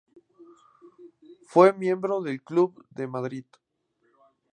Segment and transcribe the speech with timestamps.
[1.45, 3.45] Fue miembro del Club de Madrid.